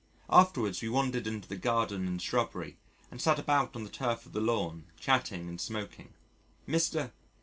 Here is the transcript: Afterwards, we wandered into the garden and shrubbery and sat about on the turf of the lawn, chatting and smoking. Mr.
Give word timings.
Afterwards, 0.31 0.81
we 0.81 0.89
wandered 0.89 1.27
into 1.27 1.47
the 1.47 1.55
garden 1.55 2.07
and 2.07 2.19
shrubbery 2.19 2.79
and 3.11 3.21
sat 3.21 3.37
about 3.37 3.75
on 3.75 3.83
the 3.83 3.89
turf 3.91 4.25
of 4.25 4.33
the 4.33 4.41
lawn, 4.41 4.85
chatting 4.99 5.47
and 5.47 5.61
smoking. 5.61 6.15
Mr. 6.67 7.11